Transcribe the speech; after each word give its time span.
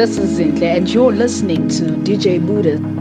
This 0.00 0.16
is 0.16 0.38
Zinhle, 0.38 0.62
and 0.62 0.88
you're 0.88 1.12
listening 1.12 1.68
to 1.68 1.84
DJ 2.08 2.40
Buddha. 2.40 2.99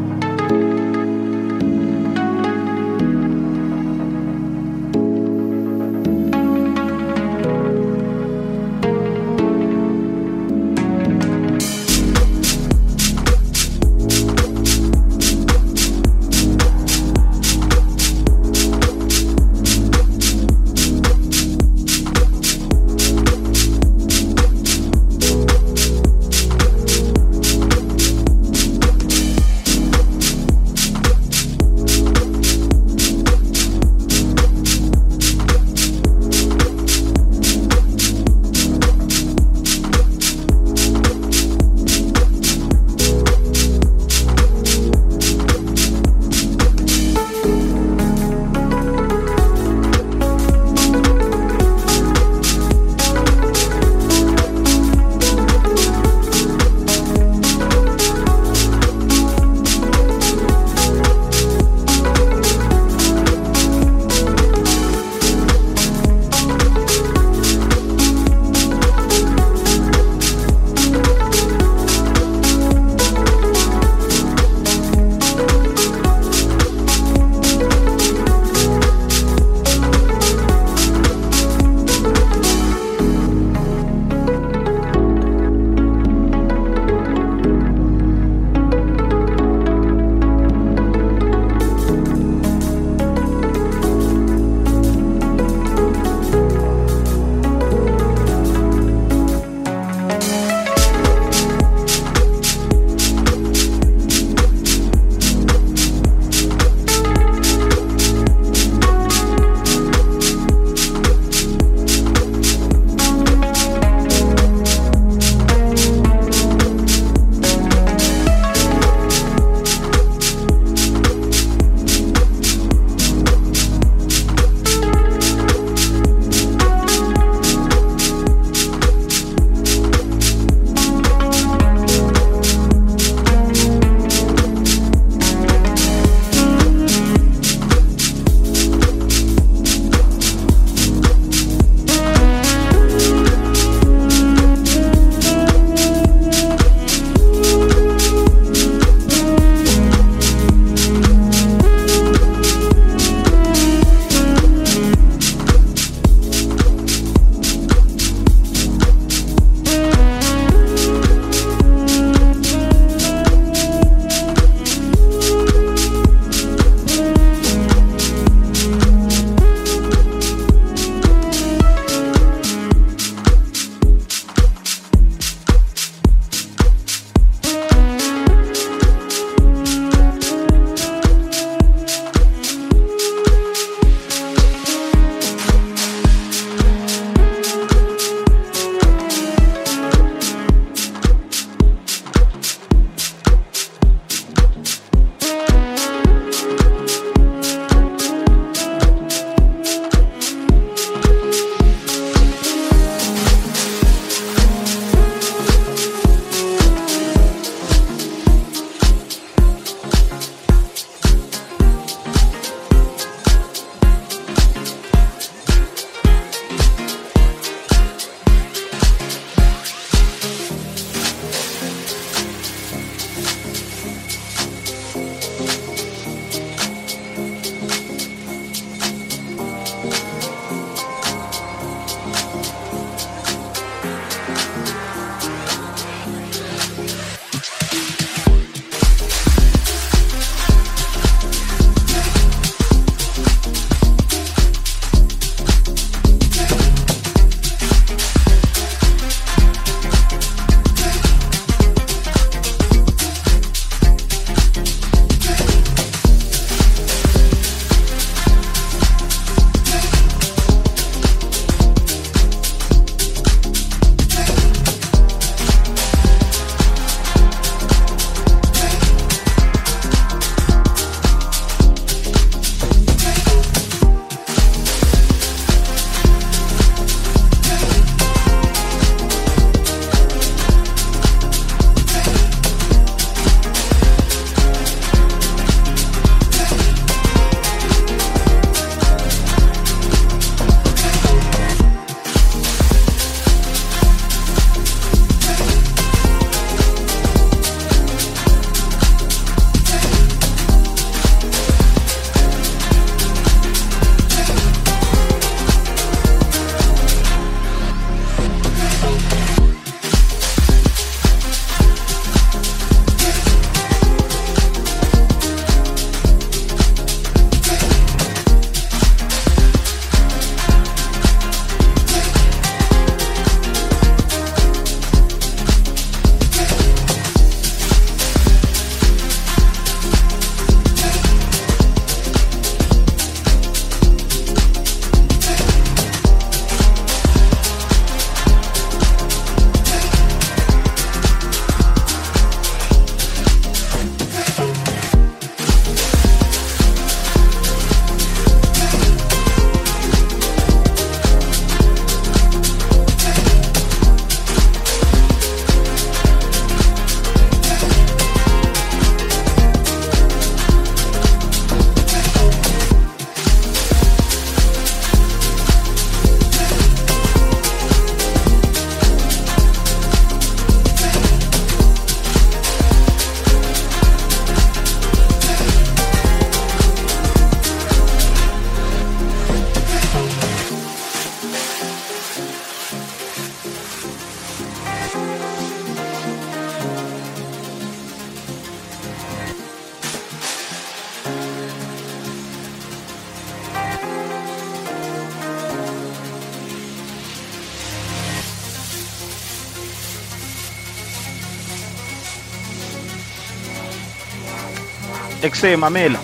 Exe 405.30 405.56
Mamela. 405.56 406.00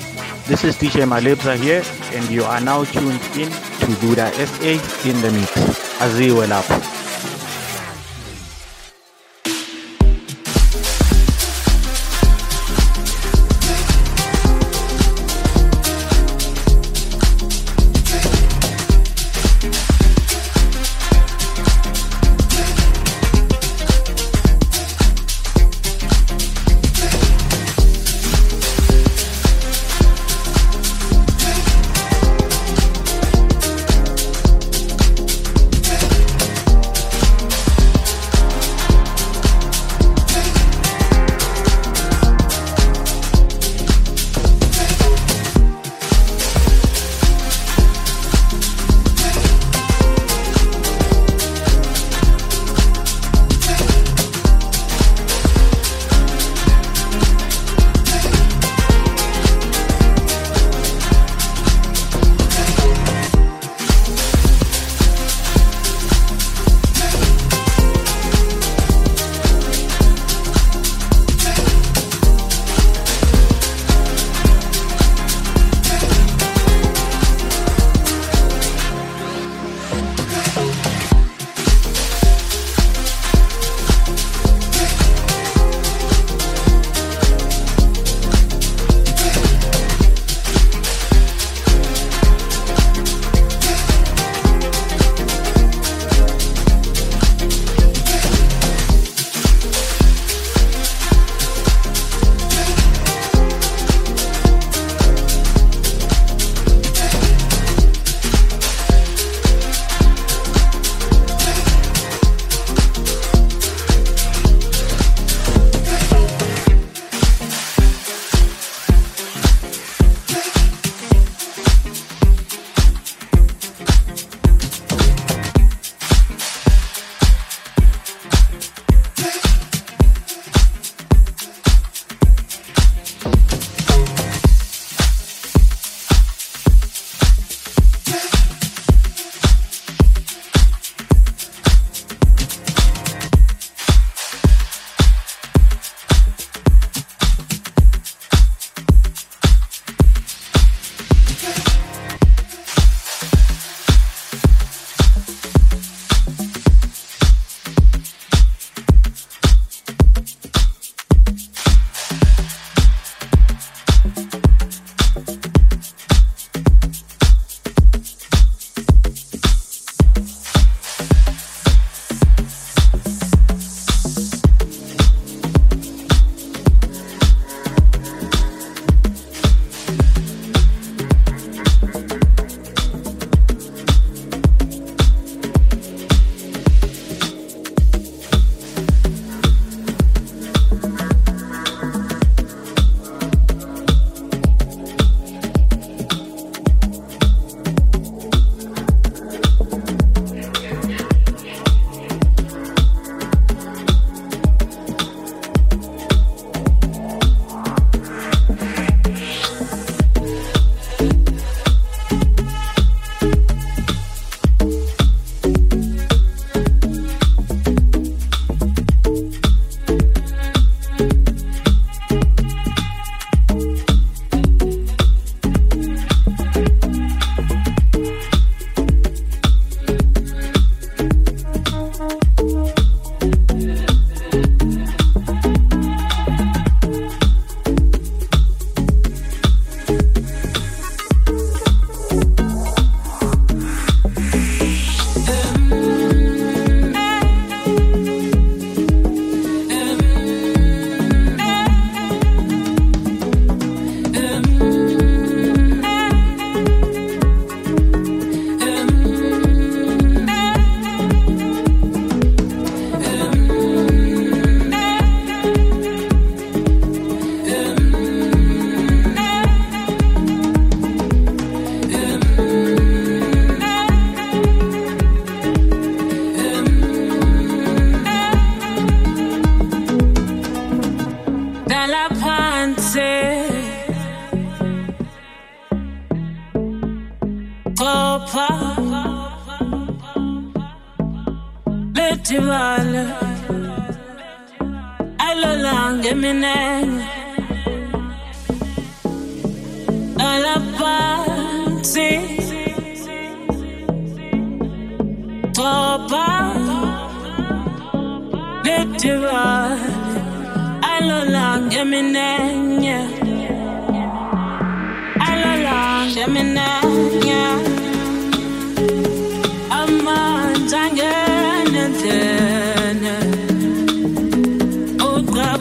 This 0.45 0.63
is 0.63 0.75
DJ 0.75 1.01
Malebza 1.09 1.57
here, 1.57 1.81
and 2.13 2.29
you 2.29 2.43
are 2.43 2.61
now 2.61 2.83
tuned 2.83 3.19
in 3.35 3.49
to 3.49 3.87
Buddha 3.99 4.31
SA 4.45 4.73
in 5.09 5.19
the 5.23 5.31
mix. 5.31 5.49
Aziwe 5.97 6.45
lapho. 6.45 6.84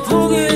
포기 0.09 0.54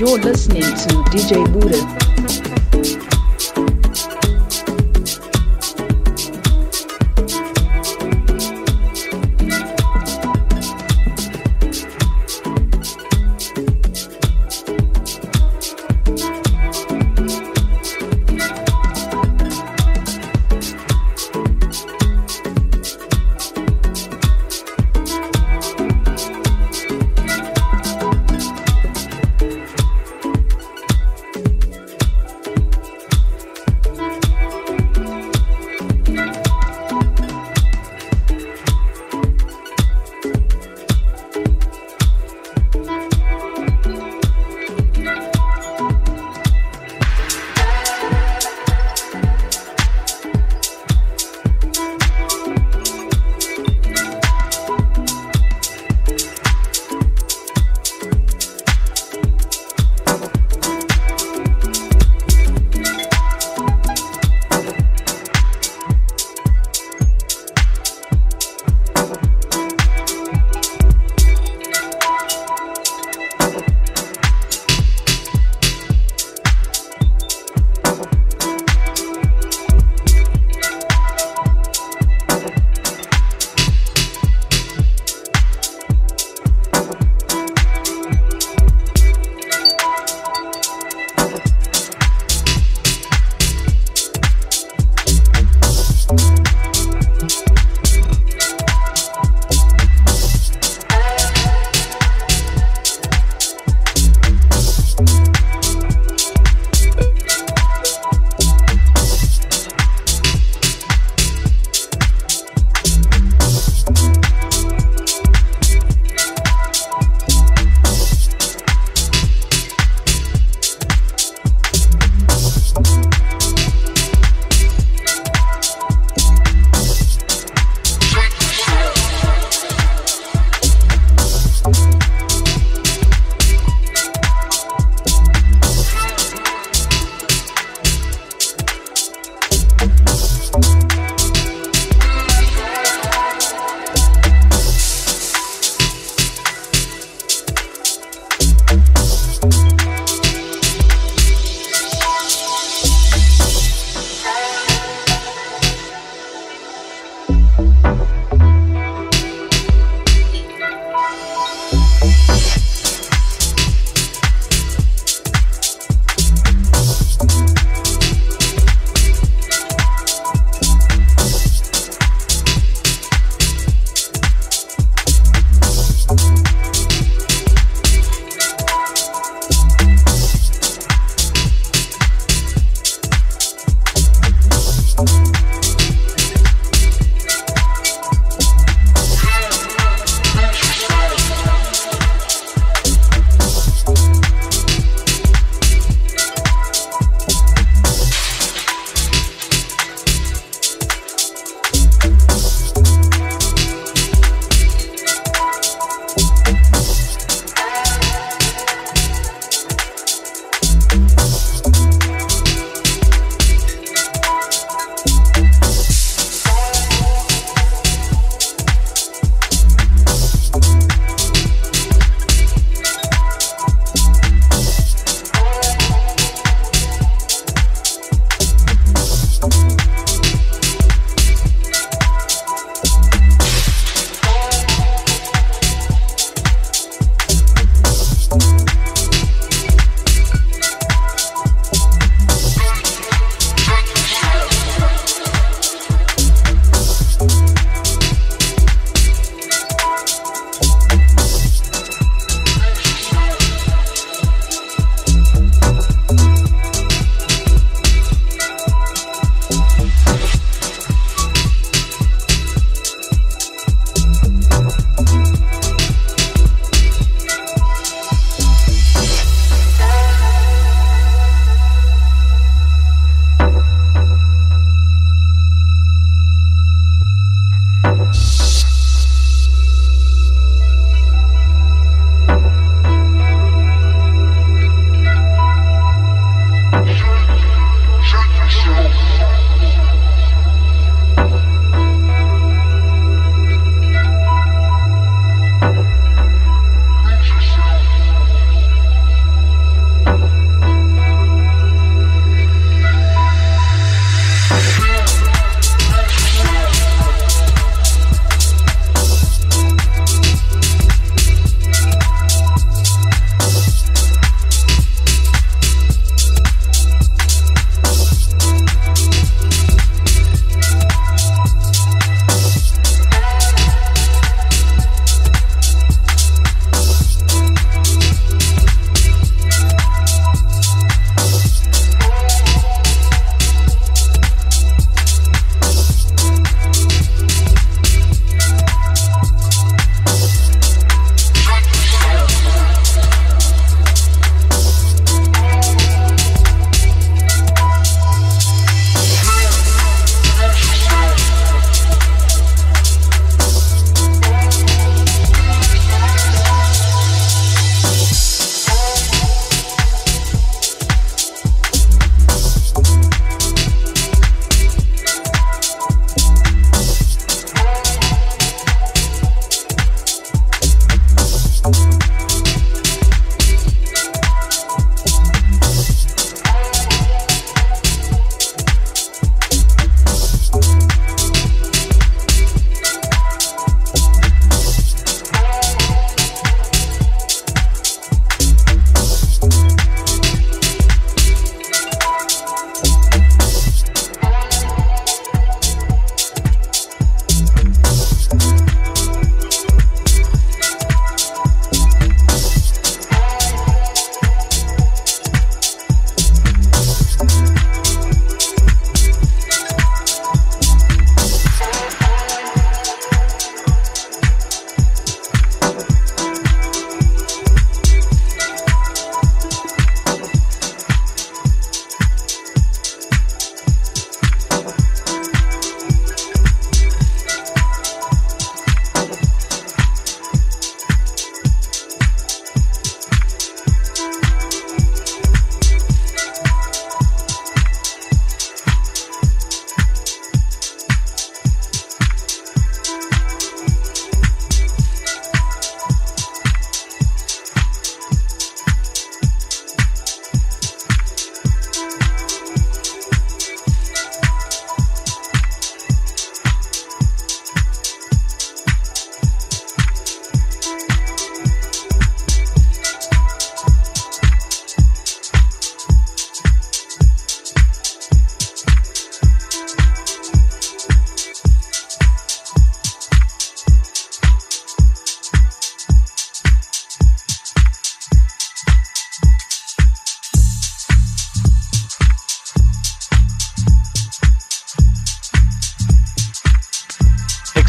you're 0.00 0.18
listening 0.18 0.62
to 0.62 0.88
DJ 1.10 1.52
Buddha. 1.52 2.03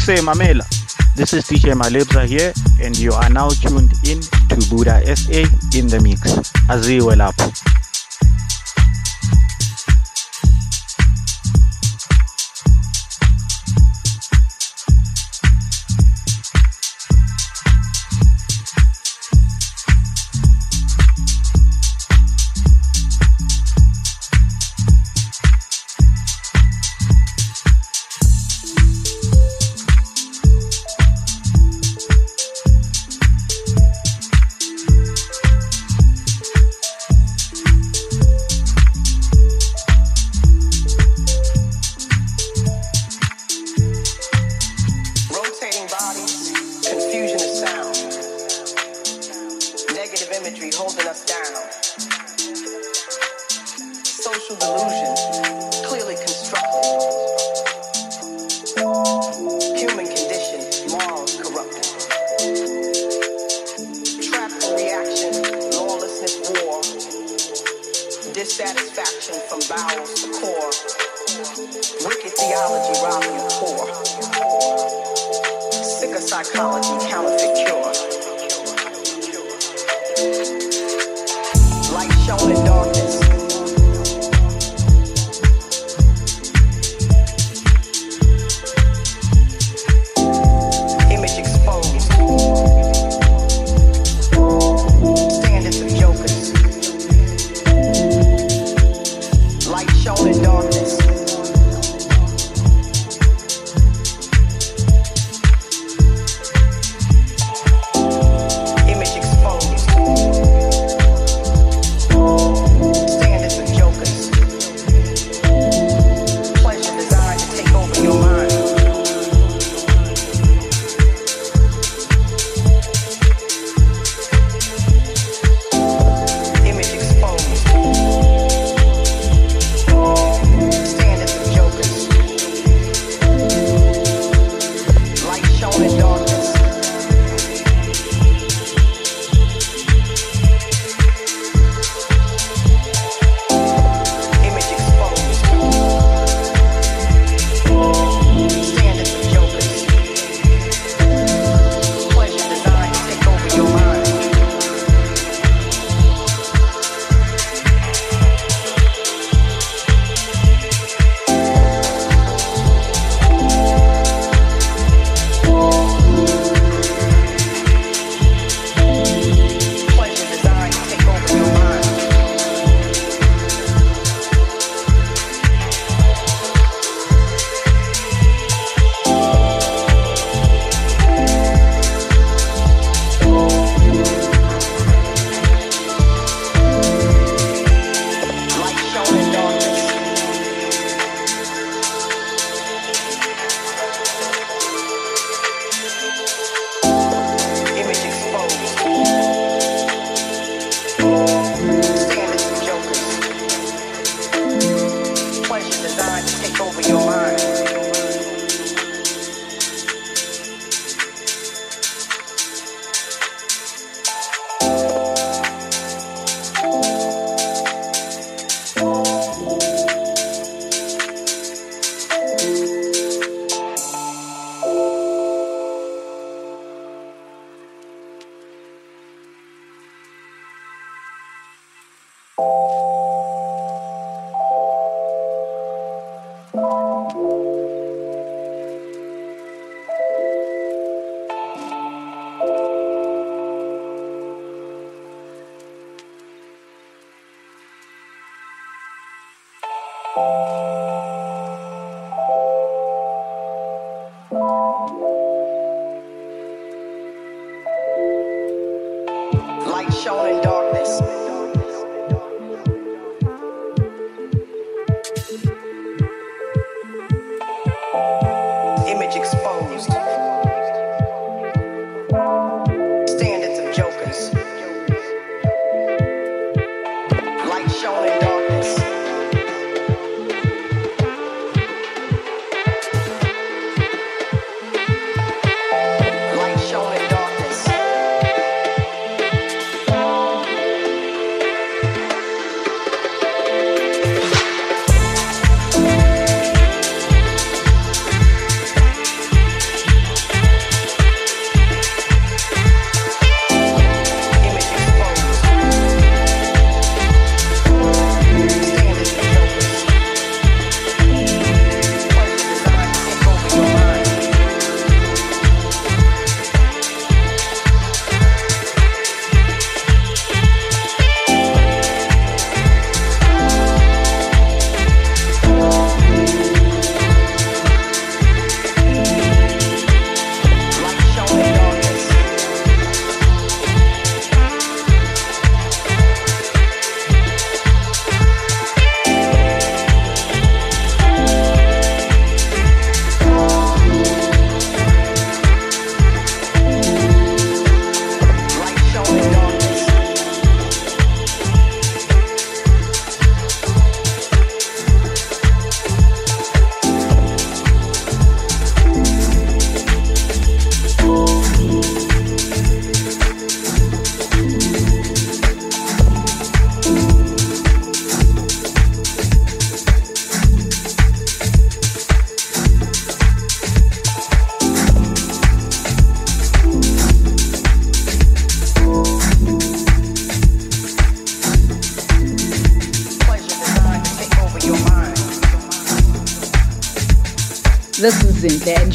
Say, 0.06 0.18
Mamela. 0.18 0.62
This 1.16 1.32
is 1.32 1.46
DJ 1.46 1.74
Malibza 1.74 2.24
here 2.26 2.52
and 2.80 2.96
you 2.96 3.10
are 3.10 3.28
now 3.28 3.48
tuned 3.48 3.92
in 4.06 4.20
to 4.20 4.70
Buddha 4.70 5.02
SA 5.16 5.42
in 5.76 5.88
the 5.88 5.98
mix. 6.00 6.20
Aziwe 6.68 7.16
lapho. 7.16 7.75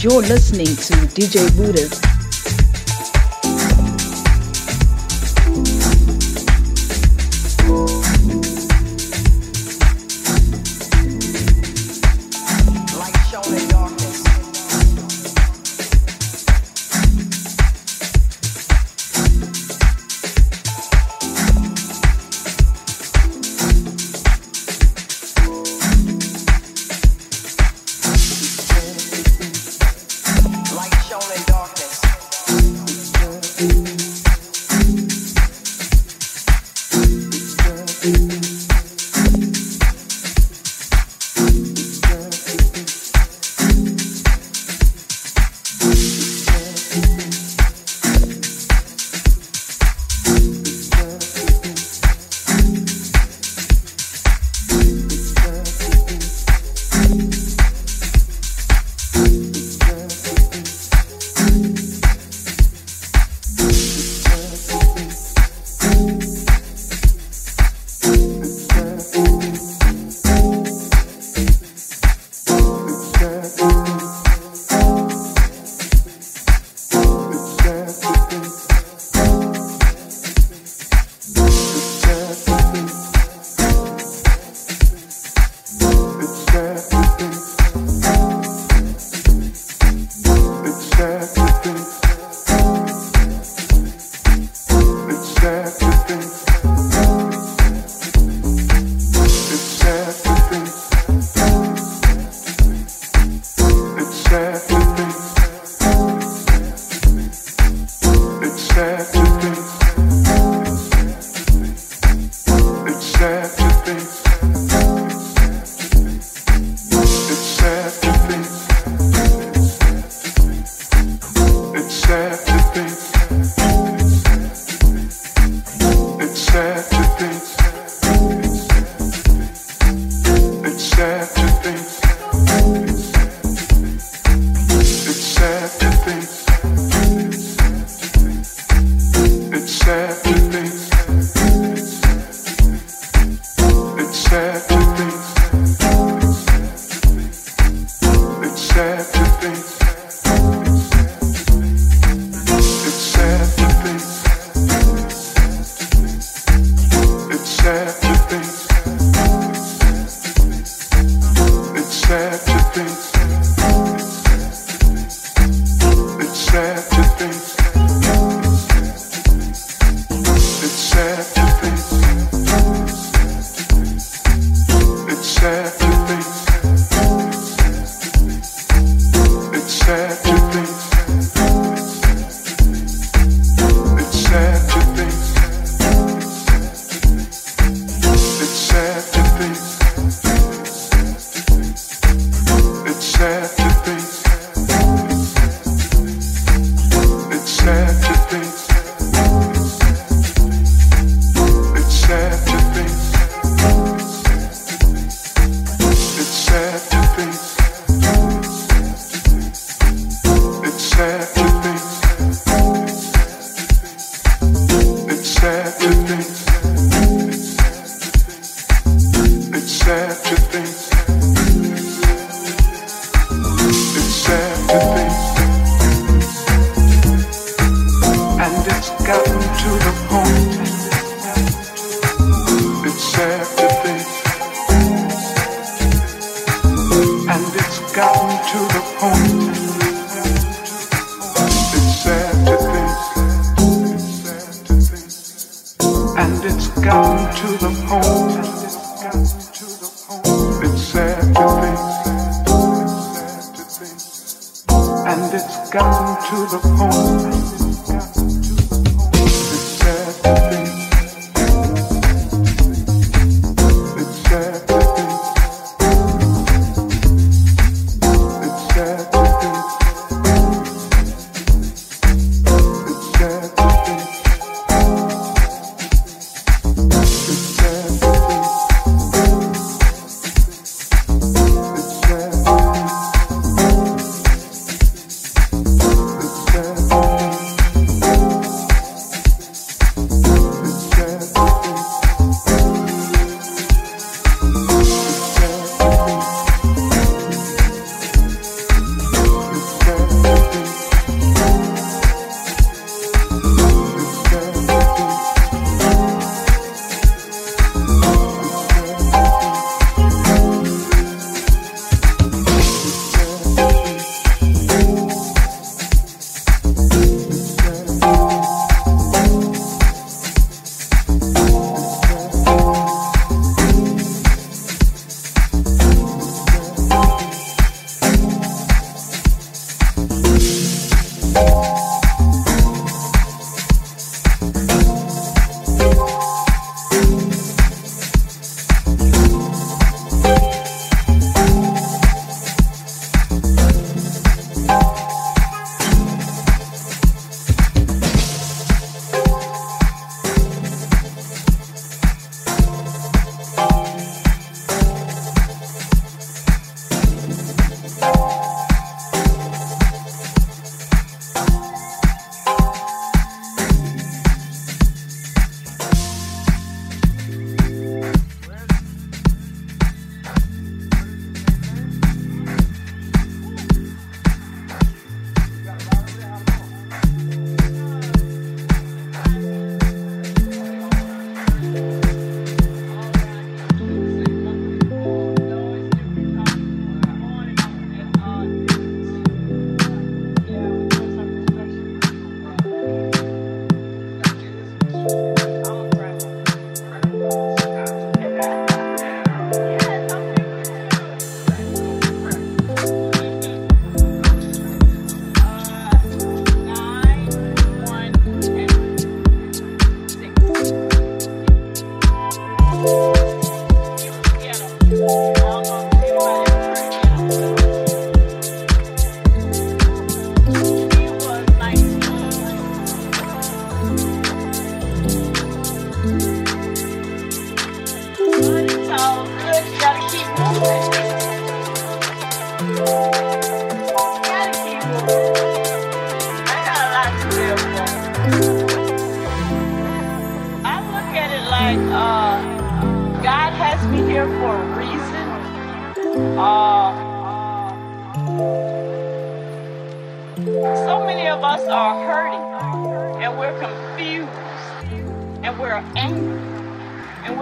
You're 0.03 0.21
listening 0.21 0.65
to 0.65 0.93
DJ 1.13 1.55
Buddha. 1.55 2.10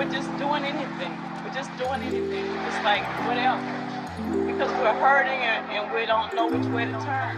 we're 0.09 0.15
just 0.15 0.37
doing 0.39 0.63
anything. 0.63 1.15
We're 1.43 1.53
just 1.53 1.69
doing 1.77 2.01
anything. 2.01 2.49
We're 2.49 2.65
just 2.65 2.83
like, 2.83 3.03
whatever. 3.27 3.61
Because 4.47 4.71
we're 4.81 4.99
hurting 4.99 5.39
and, 5.39 5.69
and 5.69 5.93
we 5.93 6.07
don't 6.07 6.33
know 6.33 6.47
which 6.47 6.65
way 6.69 6.85
to 6.85 6.99
turn. 6.99 7.37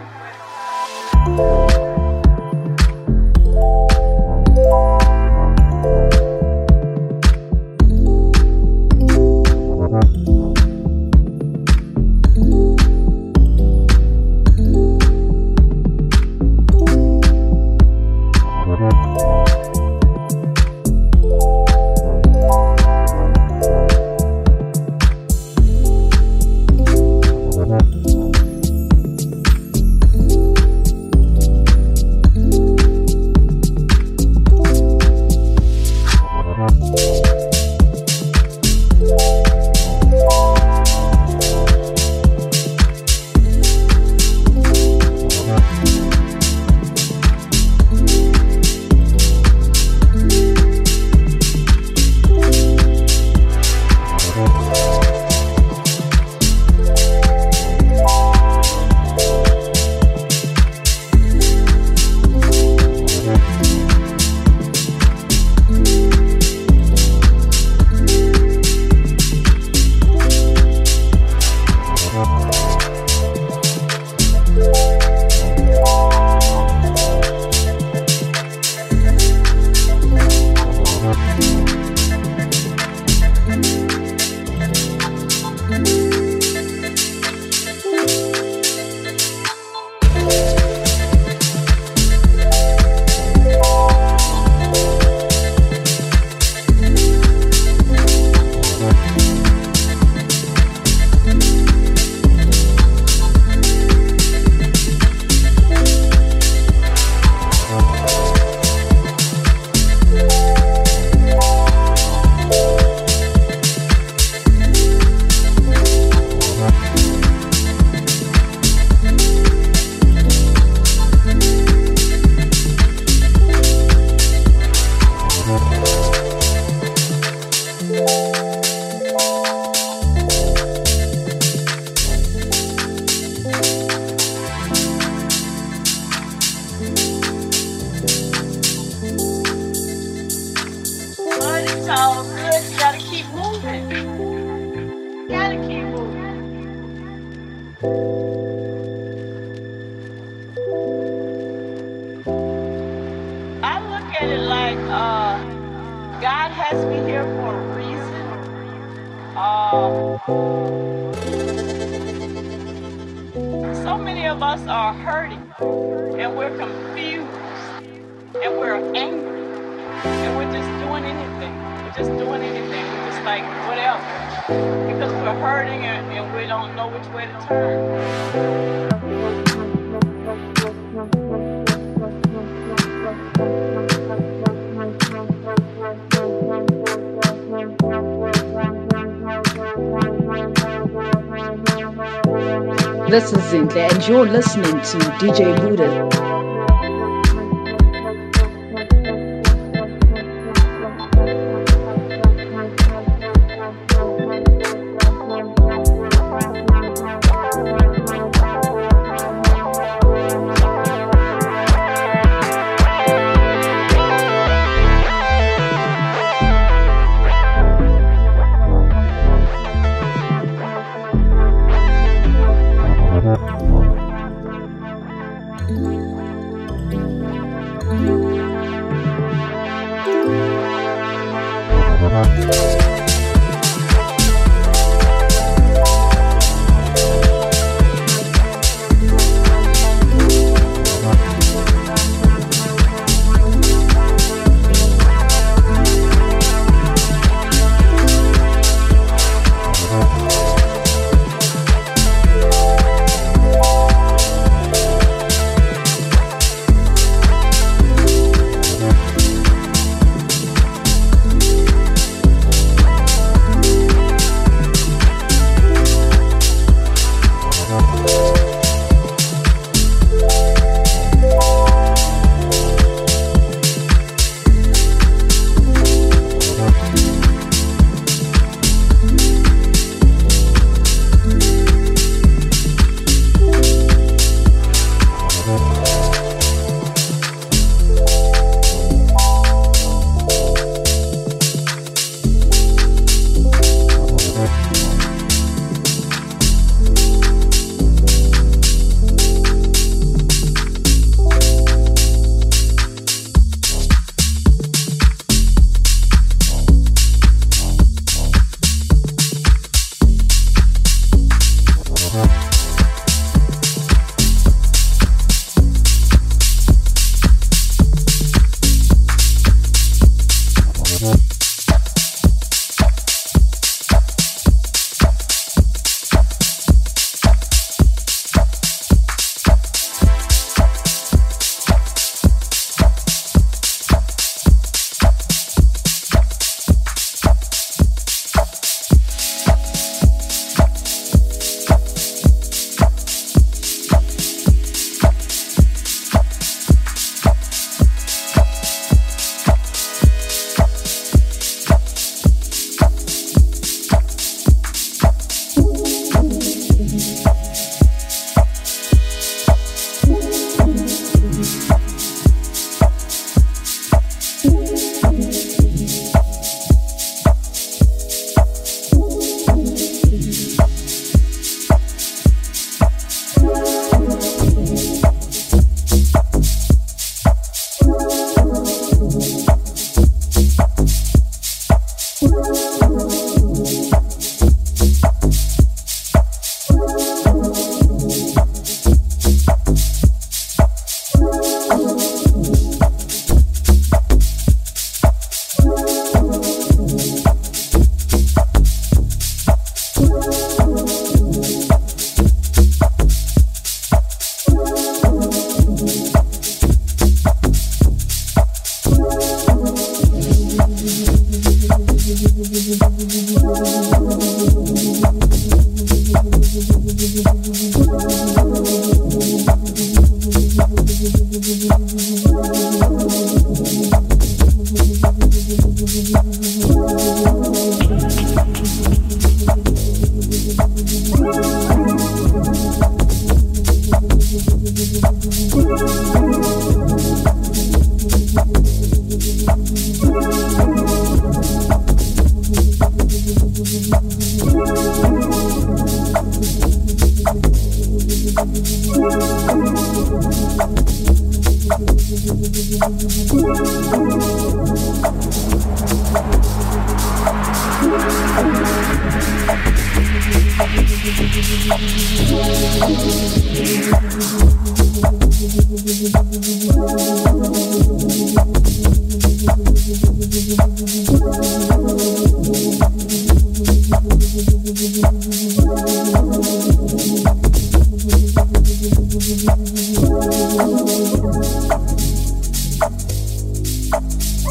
Listening 194.54 194.82
to 194.82 194.98
DJ 195.16 195.56
Buddha. 195.62 196.11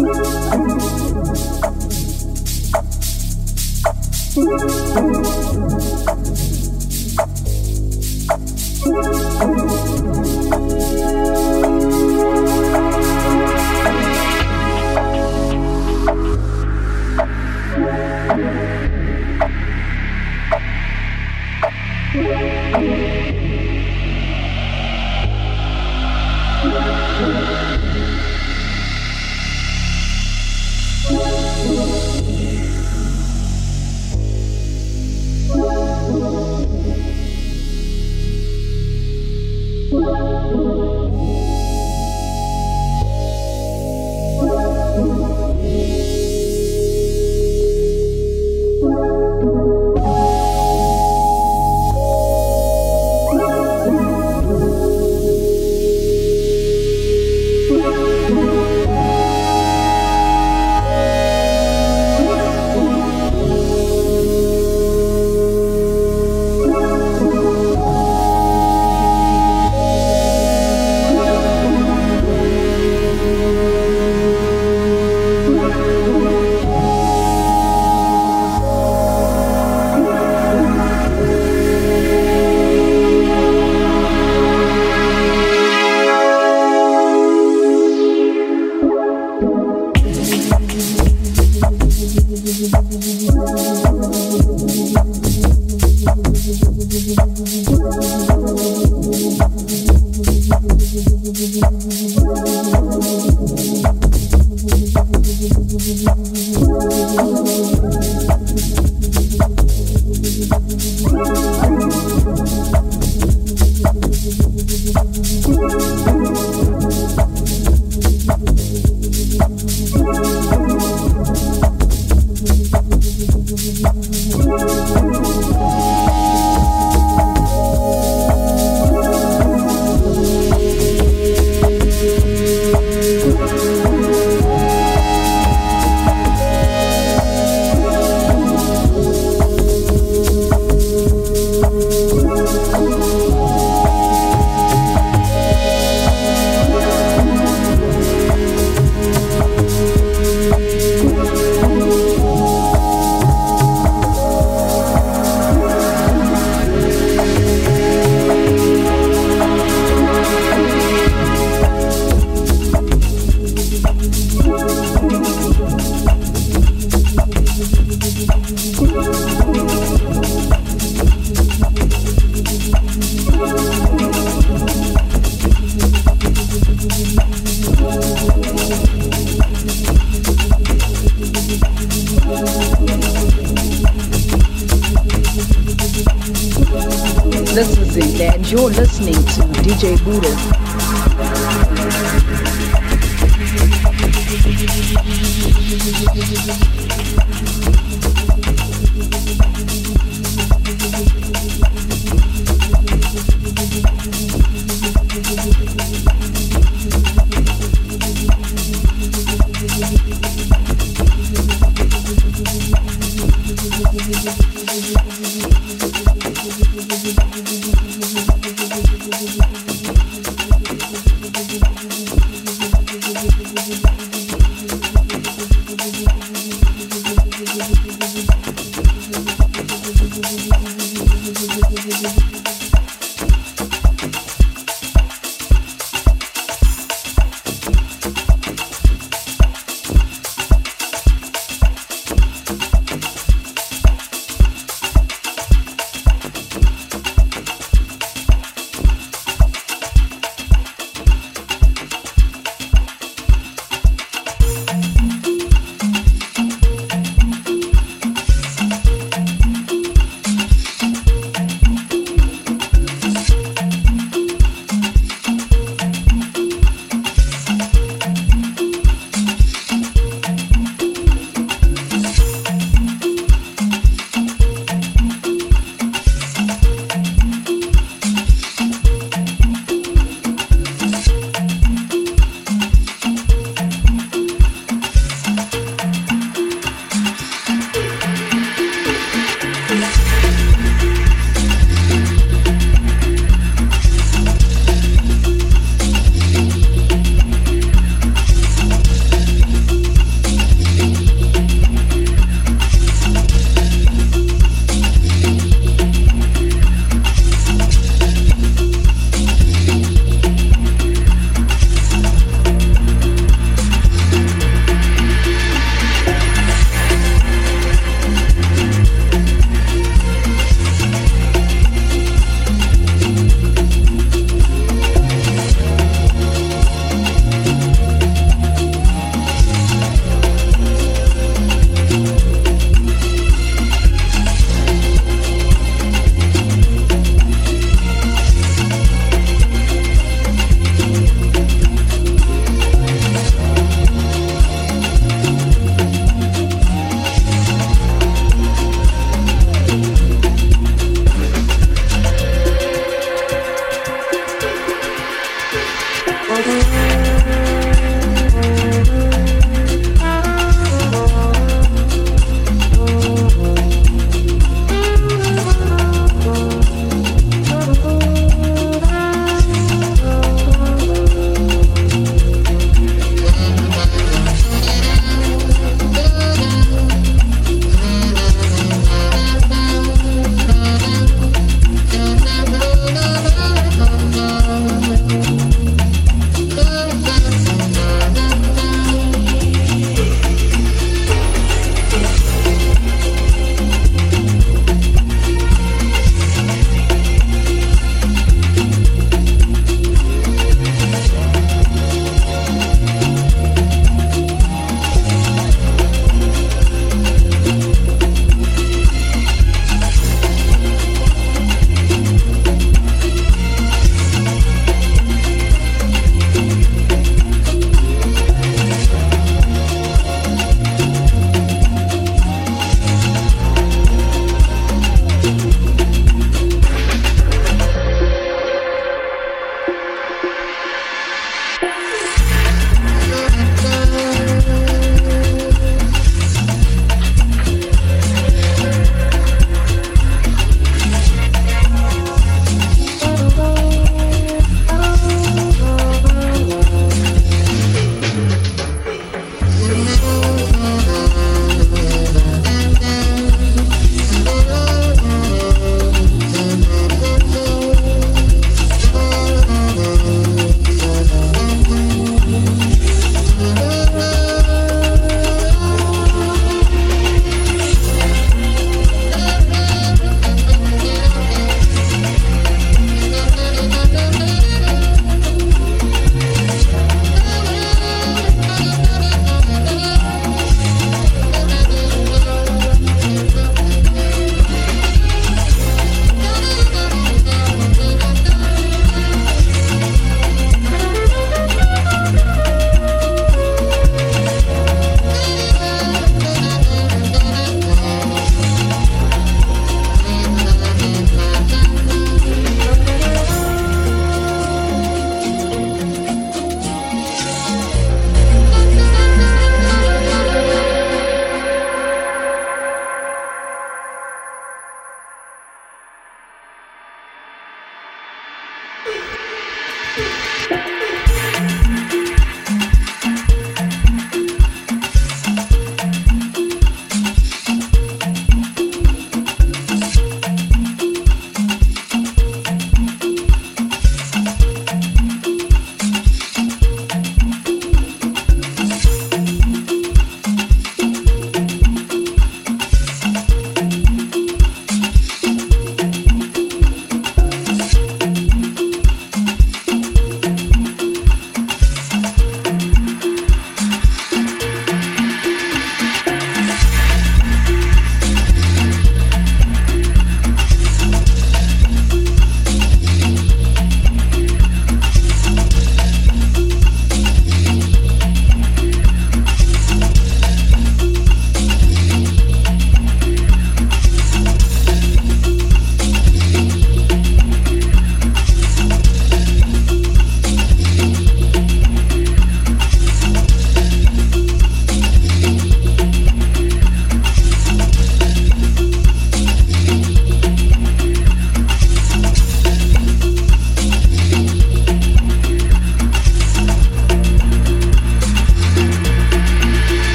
Thank 0.00 0.16
you. 5.26 5.39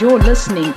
You're 0.00 0.18
listening 0.20 0.72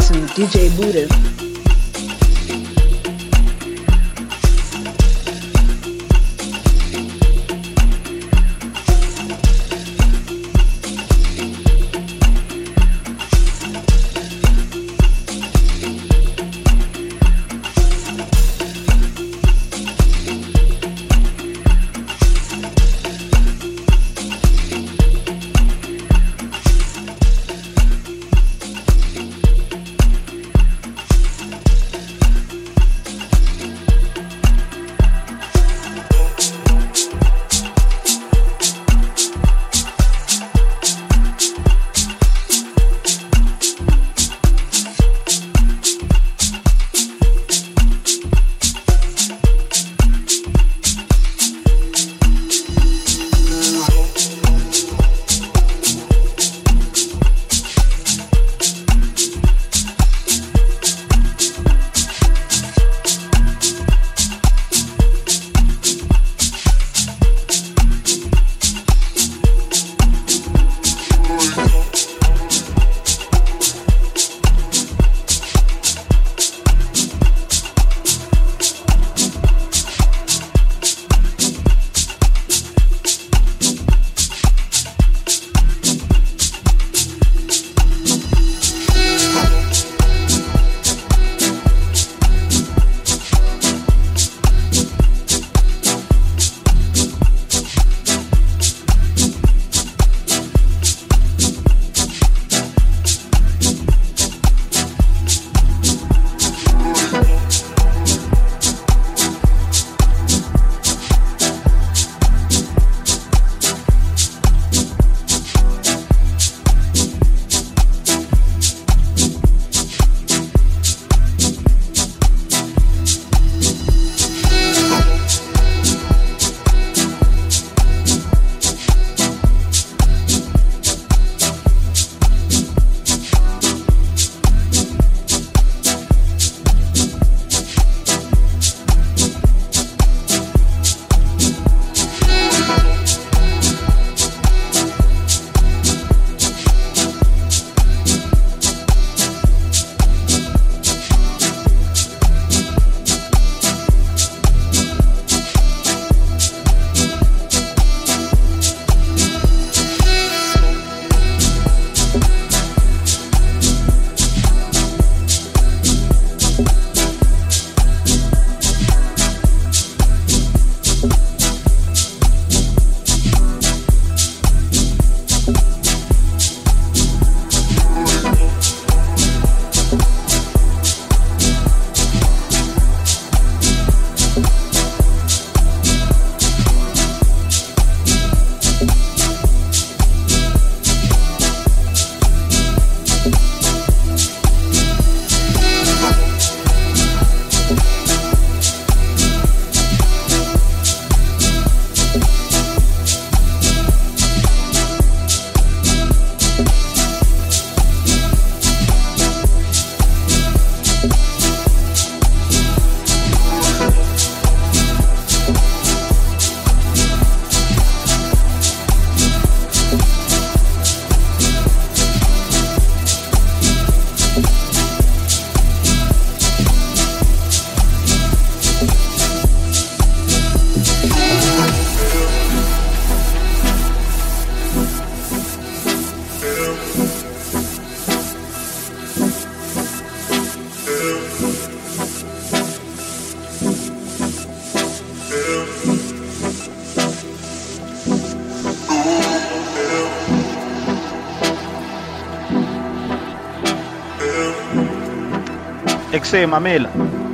XA 256.34 256.47
Mamela. 256.49 256.89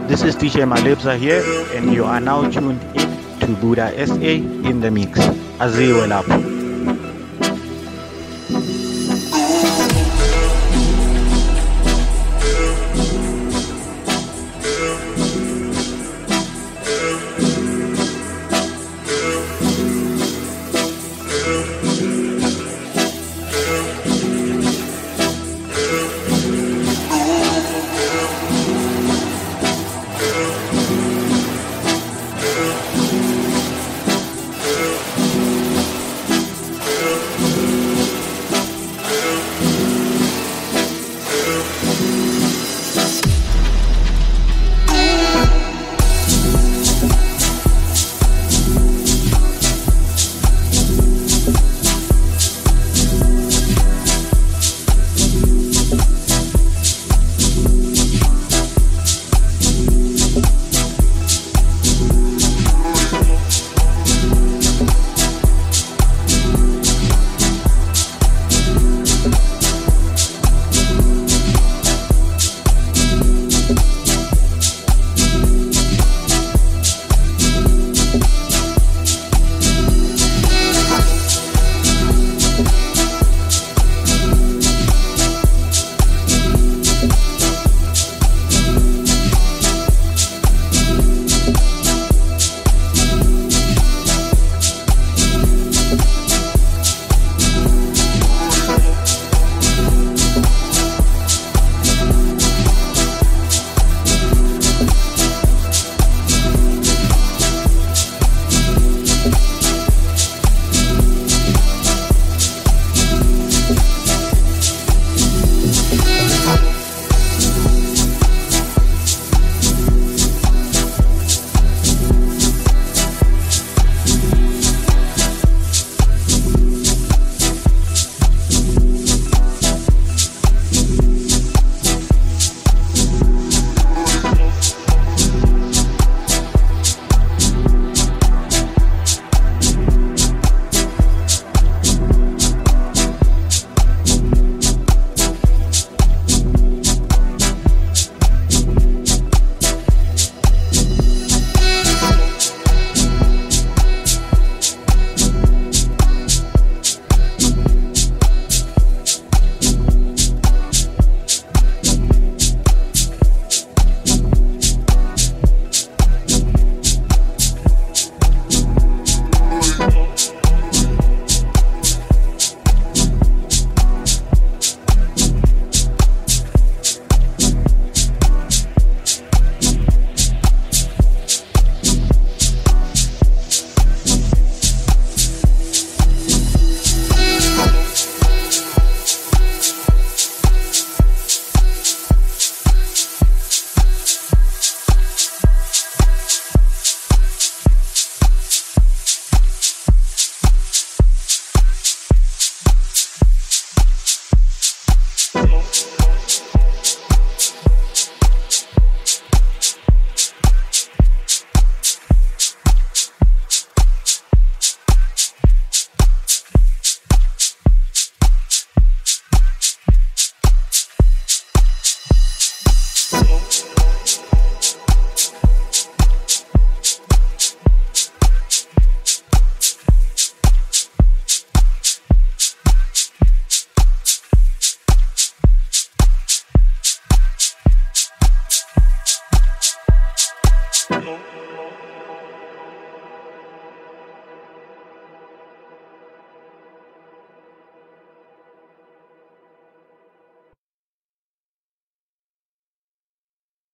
This 0.09 0.23
is 0.23 0.35
DJ 0.35 0.67
Malebza 0.67 1.17
here, 1.17 1.41
and 1.73 1.93
you 1.93 2.03
are 2.03 2.19
now 2.19 2.41
tuned 2.51 2.83
in 2.95 3.39
to 3.39 3.47
Buddha 3.61 3.87
SA 4.05 4.35
in 4.69 4.81
the 4.81 4.91
mix. 4.91 5.17
Aziwe 5.59 6.05
lapho. 6.05 6.58